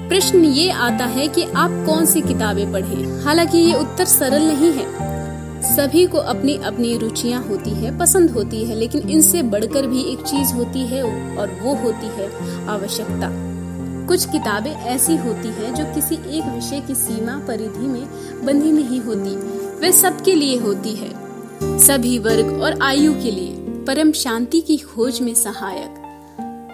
प्रश्न 0.08 0.44
ये 0.44 0.70
आता 0.70 1.04
है 1.04 1.28
कि 1.28 1.42
आप 1.42 1.84
कौन 1.88 2.06
सी 2.06 2.20
किताबें 2.20 2.72
पढ़ें? 2.72 3.22
हालाँकि 3.22 3.58
ये 3.58 3.74
उत्तर 3.74 4.04
सरल 4.04 4.42
नहीं 4.42 4.72
है। 4.72 5.17
सभी 5.62 6.06
को 6.06 6.18
अपनी 6.18 6.56
अपनी 6.56 6.98
रुचियाँ 6.98 7.44
होती 7.48 7.70
है, 7.70 7.98
पसंद 7.98 8.30
होती 8.30 8.64
है, 8.64 8.74
लेकिन 8.74 9.08
इनसे 9.08 9.42
बढ़कर 9.42 9.86
भी 9.86 10.02
एक 10.02 10.18
चीज़ 10.18 10.52
होती 10.52 10.80
है 10.80 11.02
और 11.36 11.48
वो 11.62 11.74
होती 11.74 12.06
है 12.06 12.30
आवश्यकता। 12.68 13.48
कुछ 14.06 14.24
किताबें 14.24 14.70
ऐसी 14.70 15.16
होती 15.16 15.48
हैं 15.48 15.74
जो 15.74 15.84
किसी 15.84 16.14
एक 16.14 16.44
विषय 16.54 16.80
की 16.80 16.94
सीमा 16.94 17.44
परिधि 17.48 17.86
में 17.86 18.08
बंधी 18.44 18.72
नहीं 18.72 19.00
होती, 19.00 19.36
वे 19.80 19.92
सबके 19.92 20.34
लिए 20.34 20.58
होती 20.58 20.92
है। 20.94 21.28
सभी 21.78 22.18
वर्ग 22.18 22.62
और 22.62 22.78
आयु 22.82 23.14
के 23.14 23.30
लिए, 23.30 23.54
परम 23.58 24.12
शांति 24.12 24.60
की 24.60 24.76
खोज 24.76 25.20
में 25.20 25.34
सहायक। 25.34 25.94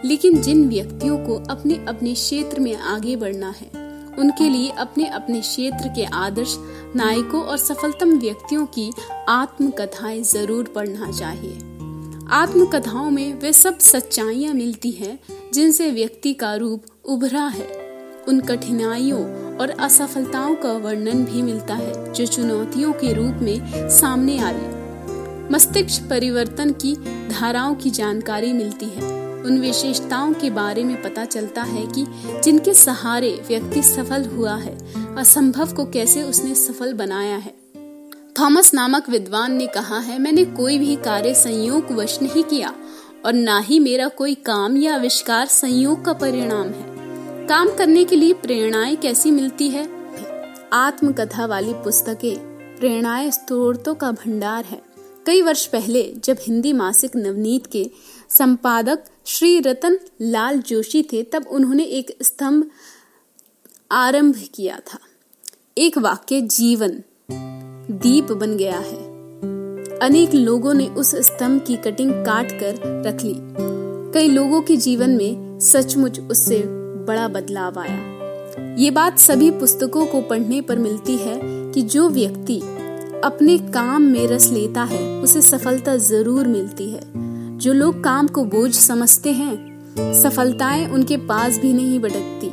लेकिन 0.04 0.42
जिन 0.42 0.68
व्यक्तियों 0.68 1.18
को 1.18 1.44
अपने 1.50 1.84
अपने 1.88 2.14
क्षेत्र 2.14 2.60
में 2.60 2.76
आगे 2.76 3.16
बढ़ना 3.16 3.48
है 3.48 3.83
उनके 4.18 4.48
लिए 4.48 4.70
अपने 4.70 5.06
अपने 5.06 5.40
क्षेत्र 5.40 5.88
के 5.88 6.04
आदर्श, 6.04 6.56
नायकों 6.96 7.42
और 7.42 7.56
सफलतम 7.56 8.18
व्यक्तियों 8.18 8.66
की 8.66 8.92
आत्मकथाएँ 9.28 10.22
ज़रूर 10.22 10.72
पढ़ना 10.74 11.10
चाहिए। 11.10 11.58
आत्मकथाओं 12.30 13.10
में 13.10 13.40
वे 13.40 13.52
सब 13.52 13.78
सच्चाइयाँ 13.78 14.54
मिलती 14.54 14.90
हैं, 14.90 15.18
जिनसे 15.54 15.90
व्यक्ति 15.90 16.34
का 16.34 16.54
रूप 16.54 16.84
उभरा 17.04 17.46
है। 17.46 17.66
उन 18.28 18.40
कठिनाइयों 18.40 19.24
और 19.56 19.70
असफलताओं 19.70 20.54
का 20.54 20.72
वर्णन 20.72 21.24
भी 21.24 21.42
मिलता 21.42 21.74
है, 21.74 22.12
जो 22.12 22.26
चुनौतियों 22.26 22.92
के 22.92 23.12
रूप 23.12 23.34
में 23.42 23.88
सामने 23.90 24.38
आई 24.38 24.70
मस्तिष्क 25.50 26.08
परिवर्तन 26.10 26.70
की 26.70 26.96
धाराओं 27.28 27.74
की 27.74 27.90
जानकारी 27.90 28.52
मिलती 28.52 28.86
है। 28.86 29.23
उन 29.44 29.58
विशेषताओं 29.58 30.32
के 30.32 30.50
बारे 30.50 30.84
में 30.84 31.02
पता 31.02 31.24
चलता 31.24 31.62
है 31.62 31.86
कि 31.86 32.06
जिनके 32.44 32.74
सहारे 32.74 33.42
व्यक्ति 33.48 33.82
सफल 33.82 34.24
हुआ 34.24 34.54
है, 34.54 34.78
असंभव 35.16 35.74
को 35.74 35.84
कैसे 35.84 36.22
उसने 36.22 36.54
सफल 36.54 36.92
बनाया 36.92 37.36
है। 37.36 37.54
थॉमस 38.40 38.74
नामक 38.74 39.08
विद्वान 39.08 39.52
ने 39.52 39.66
कहा 39.66 39.98
है, 39.98 40.18
मैंने 40.18 40.44
कोई 40.44 40.78
भी 40.78 40.96
कार्य 40.96 41.34
संयोग 41.34 41.92
वश 41.92 42.22
नहीं 42.22 42.44
किया 42.44 42.74
और 43.26 43.32
ना 43.32 43.58
ही 43.58 43.78
मेरा 43.78 44.08
कोई 44.08 44.34
काम 44.34 44.76
या 44.76 44.94
आविष्कार 44.94 45.46
संयोग 45.46 46.04
का 46.04 46.12
परिणाम 46.12 46.68
है। 46.68 46.94
काम 47.46 47.68
करने 47.68 48.04
के 48.04 48.16
लिए 48.16 48.32
प्रेरणाएँ 48.32 48.96
कैसी 48.96 49.30
मिलती 49.30 49.68
है? 49.68 49.88
आत्मकथा 50.72 51.46
वाली 51.46 51.72
पुस्तकें 51.72 52.38
प्रेरणाएँ 52.78 53.30
स्त्रोतों 53.30 53.94
का 53.94 54.10
भंडार 54.10 54.64
है। 54.64 54.82
कई 55.26 55.42
वर्ष 55.42 55.66
पहले, 55.66 56.14
जब 56.24 56.36
हिंदी 56.40 56.72
मासिक 56.72 57.16
नवनीत 57.16 57.66
के 57.66 57.90
संपादक 58.30 59.04
श्री 59.26 59.60
रतन 59.60 59.98
लाल 60.22 60.58
जोशी 60.58 61.02
थे, 61.02 61.22
तब 61.22 61.46
उन्होंने 61.50 61.82
एक 61.82 62.16
स्तंभ 62.22 62.70
आरंभ 63.90 64.34
किया 64.54 64.76
था। 64.76 64.98
एक 65.78 65.98
वाक्य, 65.98 66.40
जीवन 66.40 67.02
दीप 67.90 68.32
बन 68.32 68.56
गया 68.56 68.78
है। 68.78 68.98
अनेक 69.98 70.34
लोगों 70.34 70.74
ने 70.74 70.86
उस 70.86 71.14
स्तंभ 71.16 71.64
की 71.66 71.76
कटिंग 71.76 72.12
काट 72.12 72.52
कर 72.52 73.02
रख 73.06 73.22
ली। 73.22 73.34
कई 74.12 74.28
लोगों 74.28 74.62
के 74.62 74.76
जीवन 74.76 75.10
में 75.10 75.60
सचमुच 75.60 76.20
उससे 76.20 76.62
बड़ा 77.06 77.28
बदलाव 77.28 77.78
आया। 77.78 78.76
ये 78.78 78.90
बात 78.90 79.18
सभी 79.18 79.50
पुस्तकों 79.50 80.06
को 80.06 80.20
पढ़ने 80.20 80.60
पर 80.60 80.78
मिलती 80.78 81.16
है 81.16 81.40
कि 81.72 81.82
जो 81.82 82.08
व्यक्ति 82.08 82.60
अपने 83.24 83.58
काम 83.58 84.02
में 84.02 84.26
रस 84.26 84.50
लेता 84.50 84.82
है, 84.82 85.22
उसे 85.22 85.42
सफलता 85.42 85.96
ज़रूर 85.96 86.46
मिलती 86.46 86.90
है। 86.90 87.23
जो 87.64 87.72
लोग 87.72 88.04
काम 88.04 88.26
को 88.26 88.44
बोझ 88.44 88.74
समझते 88.74 89.32
हैं, 89.32 89.54
सफलताएँ 90.22 90.88
उनके 90.88 91.16
पास 91.16 91.58
भी 91.58 91.72
नहीं 91.72 92.00
भटकती। 92.00 92.50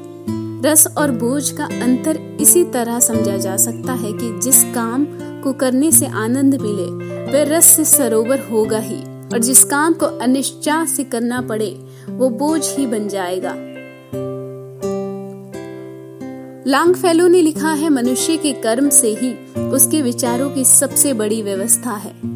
रस 0.70 0.88
और 0.98 1.12
बोझ 1.12 1.51
का 1.51 1.65
अंतर 1.65 2.38
इसी 2.41 2.63
तरह 2.63 3.00
समझा 3.00 3.38
जा 3.38 3.58
सकता 3.58 3.94
है 3.94 4.13
कि 4.13 4.39
जिस 4.39 4.63
काम 4.63 5.06
को 5.13 5.53
करने 5.53 5.91
से 5.91 6.06
आनंद 6.06 6.56
मिले, 6.56 6.86
वह 7.32 7.58
रस 7.58 7.65
से 7.65 7.86
सरोवर 7.86 8.39
होगा 8.39 8.77
ही, 8.77 9.03
और 9.03 9.38
जिस 9.38 9.63
काम 9.63 9.94
को 9.94 10.06
अनिश्चा 10.06 10.86
से 10.86 11.03
करना 11.03 11.41
पड़े, 11.41 11.86
वो 12.10 12.30
बोझ 12.30 12.77
ही 12.77 12.88
बन 12.88 13.08
जाएगा। 13.08 13.56
लांगफेलो 16.68 17.27
ने 17.27 17.41
लिखा 17.41 17.72
है, 17.72 17.89
मनुष्य 17.89 18.38
के 18.38 18.51
कर्म 18.51 18.89
से 18.89 19.15
ही 19.15 19.60
उसके 19.60 20.01
विचारों 20.01 20.50
की 20.50 20.65
सबसे 20.65 21.13
बड़ी 21.13 21.41
व्यवस्था 21.41 21.91
है। 21.91 22.30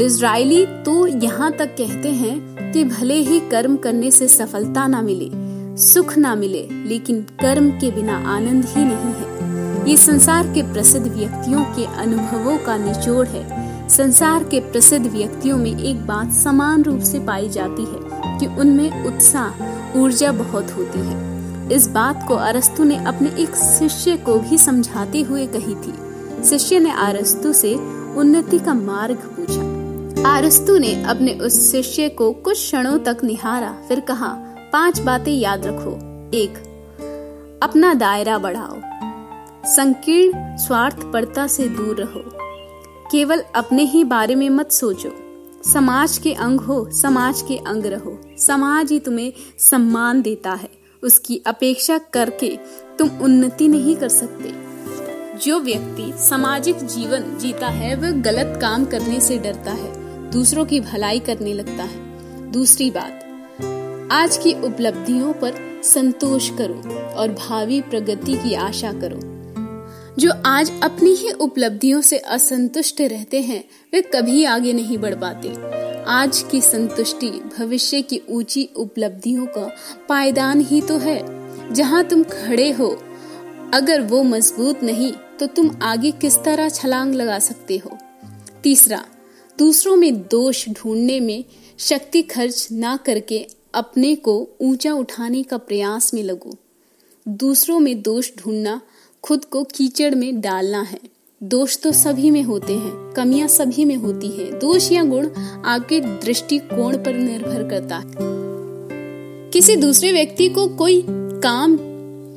डिजराइली 0.00 0.66
तो 0.66 1.06
यहाँ 1.06 1.50
तक 1.52 1.74
कहते 1.78 2.08
हैं 2.08 2.72
कि 2.72 2.84
भले 2.84 3.14
ही 3.14 3.40
कर्म 3.40 3.76
करने 3.76 4.10
से 4.10 4.28
सफलता 4.28 4.86
ना 4.86 5.00
मिले, 5.02 5.28
सुख 5.76 6.16
ना 6.18 6.34
मिले, 6.34 6.62
लेकिन 6.70 7.20
कर्म 7.22 7.70
के 7.70 7.90
बिना 7.90 8.16
आनंद 8.36 8.64
ही 8.64 8.84
नहीं 8.84 9.12
है। 9.14 9.90
ये 9.90 9.96
संसार 9.96 10.46
के 10.46 10.62
प्रसिद्ध 10.62 11.06
व्यक्तियों 11.06 11.64
के 11.64 11.84
अनुभवों 11.84 12.56
का 12.58 12.76
निचोड़ 12.76 13.26
है। 13.28 13.88
संसार 13.88 14.44
के 14.44 14.60
प्रसिद्ध 14.60 15.06
व्यक्तियों 15.06 15.56
में 15.56 15.82
एक 15.82 16.06
बात 16.06 16.32
समान 16.32 16.82
रूप 16.82 17.00
से 17.00 17.18
पाई 17.18 17.48
जाती 17.48 17.82
है 17.82 18.38
कि 18.38 18.46
उनमें 18.46 19.04
उत्साह, 19.04 19.98
ऊर्जा 19.98 20.32
बहुत 20.32 20.70
होती 20.70 20.98
है। 20.98 21.68
इस 21.72 21.88
बात 21.88 22.24
को 22.28 22.34
अरस्तु 22.34 22.84
ने 22.84 23.04
अपने 23.04 23.30
एक 23.42 23.54
शिष्य 23.56 24.16
को 24.16 24.38
भी 24.38 24.58
समझाते 24.58 25.20
हुए 25.20 25.46
कही 25.46 25.74
थी। 25.74 25.92
शिष्य 26.44 26.78
ने 26.78 26.90
अरस्तु 26.90 27.52
से 27.52 27.74
उन्नति 28.16 28.58
का 28.58 28.74
मार्ग 28.74 29.16
पूछा। 29.16 29.69
अरस्तु 30.26 30.78
ने 30.78 31.04
अपने 31.04 31.34
उस 31.34 31.72
शिष्य 31.72 32.08
को 32.08 32.32
कुछ 32.32 32.56
क्षणों 32.56 32.98
तक 32.98 33.16
निहारा, 33.24 33.82
फिर 33.88 34.00
कहा, 34.00 34.28
पाँच 34.72 35.00
बातें 35.00 35.32
याद 35.32 35.66
रखो। 35.66 35.92
एक, 36.36 36.50
अपना 37.62 37.94
दायरा 37.94 38.38
बढ़ाओ। 38.38 38.76
संकीर्ण 39.74 40.56
स्वार्थपरता 40.56 41.46
से 41.46 41.68
दूर 41.68 41.96
रहो। 42.00 42.22
केवल 43.10 43.44
अपने 43.54 43.82
ही 43.82 44.04
बारे 44.04 44.34
में 44.34 44.50
मत 44.50 44.72
सोचो। 44.72 45.12
समाज 45.72 46.18
के 46.18 46.32
अंग 46.32 46.60
हो, 46.60 46.90
समाज 46.92 47.42
के 47.42 47.56
अंग 47.56 47.86
रहो। 47.86 48.20
समाज 48.38 48.92
ही 48.92 49.00
तुम्हें 49.00 49.32
सम्मान 49.58 50.22
देता 50.22 50.50
है। 50.50 50.70
उसकी 51.02 51.42
अपेक्षा 51.46 51.98
करके 51.98 52.58
तुम 52.98 53.08
उन्नति 53.08 53.68
नहीं 53.68 53.96
कर 53.96 54.08
सकते। 54.08 54.54
जो 55.38 55.60
व्यक्ति 55.60 56.12
सामाजिक 56.16 56.76
जीवन 56.86 57.38
जीता 57.38 57.66
है, 57.66 57.96
वह 57.96 58.10
गलत 58.10 58.58
काम 58.60 58.84
करने 58.84 59.20
से 59.20 59.38
डरता 59.38 59.72
है। 59.72 59.99
दूसरों 60.32 60.64
की 60.64 60.80
भलाई 60.80 61.18
करने 61.18 61.52
लगता 61.52 61.84
है। 61.84 62.50
दूसरी 62.52 62.90
बात, 62.90 64.08
आज 64.12 64.36
की 64.36 64.52
उपलब्धियों 64.62 65.32
पर 65.32 65.82
संतोष 65.84 66.50
करो 66.50 66.74
और 67.14 67.28
भावी 67.30 67.80
प्रगति 67.80 68.34
की 68.34 68.54
आशा 68.54 68.92
करो। 68.92 69.20
जो 70.18 70.32
आज 70.46 70.70
अपनी 70.82 71.10
ही 71.10 71.30
उपलब्धियों 71.30 72.00
से 72.00 72.18
असंतुष्ट 72.18 73.00
रहते 73.00 73.40
हैं, 73.40 73.64
वे 73.92 74.02
कभी 74.02 74.44
आगे 74.44 74.72
नहीं 74.72 74.98
बढ़ 74.98 75.14
पाते। 75.14 75.54
आज 76.06 76.44
की 76.50 76.60
संतुष्टि 76.60 77.30
भविष्य 77.58 78.02
की 78.02 78.20
ऊँची 78.30 78.68
उपलब्धियों 78.76 79.46
का 79.46 79.70
पायदान 80.08 80.60
ही 80.60 80.80
तो 80.80 80.98
है। 80.98 81.72
जहाँ 81.72 82.04
तुम 82.04 82.22
खड़े 82.22 82.70
हो, 82.70 82.96
अगर 83.74 84.00
वो 84.00 84.22
मज़बूत 84.22 84.82
नहीं 84.82 85.12
तो 85.40 85.46
तुम 85.46 85.70
आगे 85.82 86.10
किस 86.10 86.36
तरह 86.38 86.68
छलांग 86.68 87.14
लगा 87.14 87.38
सकते 87.38 87.76
हो? 87.76 87.98
तीसरा 88.62 89.04
दूसरों 89.60 89.96
में 89.96 90.22
दोष 90.22 90.68
ढूँढने 90.68 91.20
में 91.20 91.44
शक्ति 91.78 92.22
खर्च 92.22 92.68
ना 92.72 92.96
करके 92.96 93.46
अपने 93.74 94.14
को 94.14 94.48
ऊँचा 94.60 94.92
उठाने 94.92 95.42
का 95.42 95.56
प्रयास 95.56 96.14
में 96.14 96.22
लगो। 96.22 96.56
दूसरों 97.28 97.78
में 97.80 98.02
दोष 98.02 98.30
ढूंढना 98.38 98.80
खुद 99.22 99.44
को 99.44 99.64
कीचड़ 99.64 100.14
में 100.14 100.40
डालना 100.40 100.82
है। 100.82 100.98
दोष 101.42 101.78
तो 101.78 101.92
सभी 101.92 102.30
में 102.30 102.42
होते 102.42 102.72
हैं, 102.72 103.12
कमियाँ 103.12 103.48
सभी 103.48 103.84
में 103.84 103.96
होती 103.96 104.28
हैं। 104.28 104.58
दोष 104.58 104.92
या 104.92 105.04
गुण 105.04 105.28
आपके 105.64 106.00
दृष्टिकोण 106.00 106.96
पर 106.96 107.14
निर्भर 107.14 107.68
करता 107.68 107.96
है। 107.96 108.12
किसी 109.50 109.76
दूसरे 109.76 110.12
व्यक्ति 110.12 110.48
को 110.48 110.68
कोई 110.68 111.06
काम, 111.08 111.78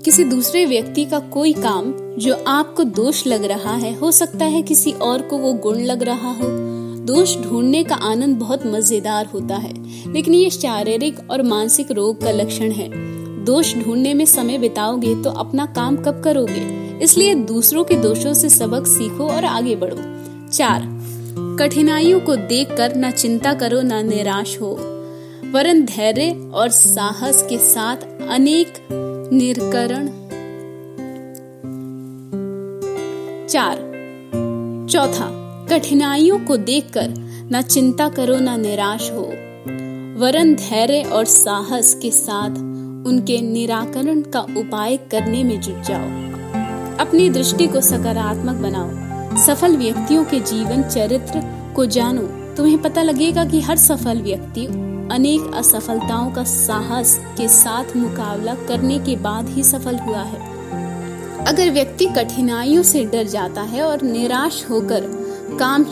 किसी 0.06 0.24
दूसरे 0.24 0.65
व्यक्ति 0.65 1.06
का 1.06 1.20
कोई 1.20 1.53
काम 1.53 1.94
जो 2.18 2.44
आपको 2.48 2.84
दोष 2.84 3.27
लग 3.27 3.44
रहा 3.44 3.75
है, 3.75 3.96
हो 3.96 4.12
सकता 4.12 4.46
है 4.46 4.62
किसी 4.62 4.92
और 4.92 5.22
को 5.22 5.38
वो 5.38 5.53
गुण 5.53 5.80
लग 5.80 6.03
रहा 6.03 6.32
हो। 6.34 6.73
दोष 7.05 7.36
ढूँढने 7.38 7.83
का 7.83 7.95
आनंद 7.95 8.38
बहुत 8.38 8.65
मज़ेदार 8.65 9.25
होता 9.25 9.55
है, 9.55 9.74
लेकिन 10.13 10.33
ये 10.33 10.50
शारीरिक 10.50 11.19
और 11.31 11.41
मानसिक 11.41 11.91
रोग 11.91 12.22
का 12.22 12.31
लक्षण 12.31 12.72
है। 12.72 12.89
दोष 13.45 13.74
ढूँढने 13.75 14.13
में 14.13 14.25
समय 14.25 14.57
बिताओगे 14.57 15.15
तो 15.15 15.29
अपना 15.29 15.65
काम 15.65 15.98
कब 15.98 16.22
करोगे? 16.24 16.62
इसलिए 17.03 17.36
दूसरों 17.36 17.83
के 17.83 17.95
दोषों 17.95 18.33
से 18.33 18.50
सबक 18.50 18.88
सीखो 18.88 19.27
और 19.27 19.45
आगे 19.45 19.75
बढ़ो। 19.75 19.98
चार, 20.50 20.88
कठिनाइयों 21.60 22.19
को 22.19 22.36
देखकर 22.36 22.95
न 22.95 23.12
चिंता 23.12 23.53
करो, 23.53 23.81
न 23.81 24.05
निराश 24.07 24.57
हो। 24.62 24.72
वरन 25.53 25.86
धैर्य 25.86 26.31
और 26.53 26.69
साहस 26.69 27.45
के 27.50 27.57
साथ 27.57 27.95
अनेक 28.29 28.74
निरकरण। 29.33 30.07
चार, 33.48 33.77
चौथा 34.89 35.42
कठिनाइयों 35.70 36.39
को 36.39 36.58
देखकर 36.58 37.13
न 37.51 37.62
चिंता 37.62 38.10
करो, 38.10 38.36
न 38.36 38.62
निराश 38.62 39.12
हो। 39.12 39.22
वरन 40.22 40.55
धैर्य 40.55 41.03
और 41.03 41.25
साहस 41.25 41.93
के 41.93 42.12
साथ 42.12 42.50
उनके 43.08 43.41
निराकरण 43.41 44.22
का 44.22 44.39
उपाय 44.39 44.98
करने 44.98 45.43
में 45.43 45.62
जुट 45.62 45.82
जाओ। 45.82 46.05
अपनी 47.00 47.29
दृष्टि 47.29 47.67
को 47.67 47.82
सकारात्मक 47.82 48.55
बनाओ। 48.55 48.89
सफल 49.46 49.77
व्यक्तियों 49.77 50.24
के 50.24 50.39
जीवन 50.39 50.84
चरित्र 50.84 51.41
को 51.75 51.86
जानो। 51.86 52.22
तुम्हें 52.55 52.82
पता 52.82 53.03
लगेगा 53.03 53.46
कि 53.46 53.62
हर 53.62 53.77
सफल 53.77 54.22
व्यक्ति 54.22 54.65
अनेक 55.12 55.51
असफलताओं 55.55 56.32
का 56.32 56.43
साहस 56.43 57.22
के 57.38 57.48
साथ 57.48 57.98
मुकाबला 57.98 58.55
करने 58.55 59.00
के 59.00 59.15
बाद 59.15 59.50
ही 59.50 59.63
सफल 59.63 59.96
हुआ 59.96 60.22
है। 60.22 60.53
अगर 61.46 61.72
व्यक्ति 61.72 62.05
कठिनाइयों 62.05 62.84
से 62.84 63.05
डर 63.05 63.24
जाता 63.24 63.62
है 63.62 63.84
और 63.84 64.01
निराश 64.01 64.65
होकर 64.70 65.23
काम 65.60 65.83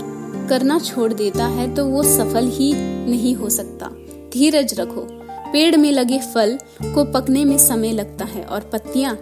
करना 0.49 0.79
छोड़ 0.79 1.11
देता 1.13 1.45
है 1.47 1.73
तो 1.75 1.85
वो 1.85 2.03
सफल 2.03 2.47
ही 2.49 2.71
नहीं 2.73 3.35
हो 3.35 3.49
सकता। 3.49 3.87
धीरज 4.33 4.79
रखो। 4.79 5.07
पेड़ 5.53 5.75
में 5.77 5.91
लगे 5.91 6.19
फल 6.33 6.57
को 6.85 7.03
पकने 7.13 7.43
में 7.45 7.57
समय 7.57 7.91
लगता 7.91 8.25
है 8.25 8.43
और 8.43 8.69
पत्तियाँ 8.73 9.17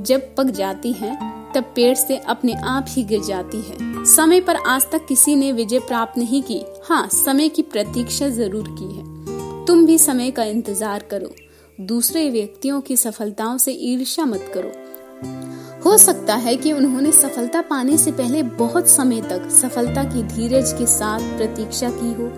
जब 0.00 0.34
पक 0.36 0.50
जाती 0.50 0.92
हैं, 0.92 1.16
तब 1.52 1.72
पेड़ 1.76 1.94
से 1.94 2.16
अपने 2.18 2.52
आप 2.66 2.86
ही 2.88 3.02
गिर 3.04 3.22
जाती 3.22 3.60
है। 3.60 4.04
समय 4.06 4.40
पर 4.40 4.56
आज 4.56 4.90
तक 4.92 5.06
किसी 5.06 5.36
ने 5.36 5.52
विजय 5.52 5.78
प्राप्त 5.78 6.18
नहीं 6.18 6.42
की। 6.42 6.60
हाँ 6.84 7.06
समय 7.08 7.48
की 7.48 7.62
प्रतीक्षा 7.64 8.28
ज़रूर 8.30 8.68
की 8.70 8.94
है। 8.94 9.66
तुम 9.66 9.84
भी 9.86 9.98
समय 9.98 10.30
का 10.30 10.44
इंतज़ार 10.44 11.04
करो। 11.10 11.34
दूसरे 11.80 12.28
व्यक्तियों 12.30 12.80
की 12.80 12.96
सफलताओं 12.96 13.58
से 13.58 13.72
ईर्ष्या 13.82 14.24
मत 14.24 14.50
करो। 14.54 14.72
हो 15.84 15.98
सकता 15.98 16.34
है 16.34 16.56
कि 16.56 16.72
उन्होंने 16.72 17.12
सफलता 17.12 17.60
पाने 17.62 17.98
से 17.98 18.12
पहले 18.12 18.42
बहुत 18.42 18.88
समय 18.88 19.20
तक 19.22 19.50
सफलता 19.50 20.04
की 20.04 20.22
धीरज 20.22 20.72
के 20.72 20.86
साथ 20.86 21.20
प्रतीक्षा 21.20 21.90
की 21.90 22.12
हो। 22.12 22.32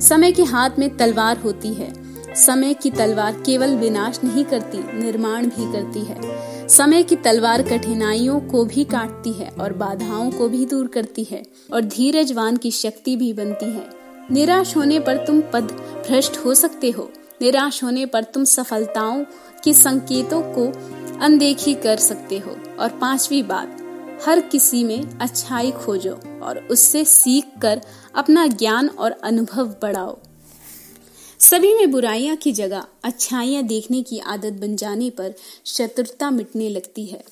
समय 0.00 0.32
के 0.32 0.42
हाथ 0.42 0.70
में 0.78 0.96
तलवार 0.96 1.36
होती 1.36 1.74
है। 1.74 1.92
समय 2.34 2.74
की 2.74 2.90
तलवार 2.90 3.32
केवल 3.46 3.76
विनाश 3.76 4.20
नहीं 4.24 4.44
करती, 4.44 4.78
निर्माण 4.78 5.46
भी 5.46 5.72
करती 5.72 6.00
है। 6.00 6.68
समय 6.68 7.02
की 7.02 7.16
तलवार 7.16 7.62
कठिनाइयों 7.62 8.40
को 8.40 8.64
भी 8.64 8.84
काटती 8.84 9.32
है 9.32 9.48
और 9.60 9.72
बाधाओं 9.72 10.30
को 10.30 10.48
भी 10.48 10.66
दूर 10.66 10.86
करती 10.86 11.24
है 11.30 11.42
और 11.72 11.80
धीरजवान 11.80 12.56
की 12.56 12.70
शक्ति 12.70 13.16
भी 13.16 13.32
बनती 13.32 13.72
है। 13.72 13.90
निराश 14.30 14.76
होने 14.76 15.00
पर 15.00 15.16
तुम 15.16 15.40
पद 15.40 15.64
भ्रष्ट 16.08 16.36
हो 16.36 16.54
सकते 16.54 16.90
हो। 16.90 17.10
निराश 17.42 17.84
होने 17.84 18.06
पर 18.06 18.24
तुम 18.24 18.44
सफलताओं 18.44 19.24
के 19.64 19.72
संकेतों 19.72 20.42
को 20.42 20.72
अनदेखी 21.22 21.74
कर 21.74 21.96
सकते 21.96 22.38
हो। 22.38 22.50
और 22.78 22.88
पांचवी 22.88 23.42
बात, 23.42 23.78
हर 24.26 24.40
किसी 24.40 24.84
में 24.84 25.18
अच्छाई 25.18 25.70
खोजो 25.70 26.20
और 26.42 26.68
उससे 26.70 27.04
सीख 27.04 27.44
कर 27.62 27.80
अपना 28.14 28.46
ज्ञान 28.46 28.88
और 28.88 29.10
अनुभव 29.10 29.66
बढ़ाओ। 29.82 30.18
सभी 31.38 31.74
में 31.74 31.90
बुराइयाँ 31.90 32.36
की 32.36 32.52
जगह 32.52 32.84
अच्छाइयाँ 33.04 33.62
देखने 33.62 34.02
की 34.02 34.18
आदत 34.18 34.52
बन 34.52 34.76
जाने 34.76 35.10
पर 35.10 35.34
शत्रुता 35.66 36.30
मिटने 36.30 36.68
लगती 36.68 37.06
है। 37.06 37.24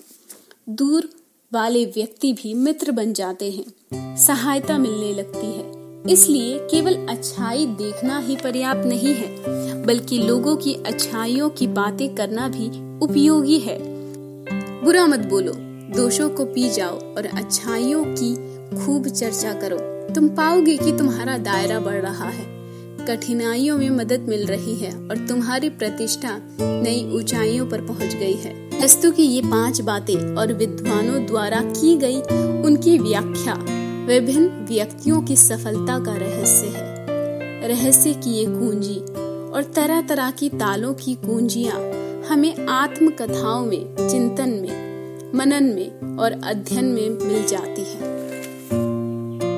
दूर 0.69 1.11
वाले 1.53 1.85
व्यक्ति 1.85 2.33
भी 2.33 2.55
मित्र 2.55 2.93
बन 2.93 3.13
जाते 3.13 3.51
हैं, 3.51 4.17
सहायता 4.17 4.79
मिलने 4.79 5.15
लगती 5.15 5.47
है। 5.47 5.86
इसलिए 6.11 6.59
केवल 6.59 6.95
अच्छाई 7.09 7.67
देखना 7.67 8.19
ही 8.19 8.37
पर्याप्त 8.37 8.87
नहीं 8.87 9.15
है, 9.15 9.85
बल्कि 9.85 10.19
लोगों 10.19 10.57
की 10.57 10.75
अच्छाइयों 10.75 11.51
की 11.51 11.67
बातें 11.67 12.15
करना 12.15 12.49
भी 12.49 12.69
उपयोगी 13.05 13.59
है। 13.59 13.79
बुरा 14.85 15.07
मत 15.07 15.21
बोलो, 15.21 15.53
दोषों 15.97 16.29
को 16.29 16.45
पी 16.45 16.69
जाओ 16.69 16.99
और 17.17 17.27
अच्छाइयों 17.27 18.05
की 18.05 18.35
खूब 18.77 19.09
चर्चा 19.09 19.53
करो। 19.53 19.79
तुम 20.15 20.29
पाओगे 20.29 20.77
कि 20.77 20.93
तुम्हारा 20.93 21.39
दायरा 21.39 21.81
बढ़ 21.81 22.01
रहा 22.03 22.29
है। 22.29 22.45
कठिनाइयों 23.07 23.79
में 23.79 23.91
मदद 23.91 24.21
मिल 24.21 24.47
रही 24.47 24.75
है 24.75 24.93
और 25.09 25.27
तुम्हारी 25.29 25.69
प्रतिष्ठा 25.71 26.41
नई 26.61 27.11
ऊंचाइयों 27.15 27.67
पर 27.67 27.81
पहुँच 27.81 28.15
गई 28.15 28.35
है। 28.35 28.55
वस्तु 28.85 29.11
की 29.11 29.23
ये 29.23 29.41
पाँच 29.41 29.81
बातें 29.81 30.37
और 30.37 30.53
विद्वानों 30.53 31.27
द्वारा 31.27 31.61
की 31.61 31.97
गई 31.97 32.21
उनकी 32.63 32.99
व्याख्या। 32.99 33.55
विभिन्न 34.07 34.49
व्यक्तियों 34.49 35.23
की 35.23 35.37
सफलता 35.37 35.99
का 35.99 36.17
रहस्य 36.17 36.67
है। 36.67 37.69
रहस्य 37.69 38.15
की 38.15 38.31
ये 38.31 38.45
कुंजी 38.47 38.99
और 39.51 39.73
तरह 39.77 40.01
तरह 40.01 40.31
की 40.31 40.49
तालों 40.49 40.95
की 40.95 41.15
कुंजियाँ 41.15 41.81
हमें 42.23 42.67
आत्म 42.67 43.11
कथाओं 43.11 43.67
में, 43.67 44.09
चिंतन 44.09 44.51
में, 44.51 45.33
मनन 45.35 45.65
में 45.65 46.19
और 46.19 46.33
अध्ययन 46.33 46.85
में 46.85 47.11
मिल 47.11 47.47
जाती 47.47 47.83
है। 47.83 48.26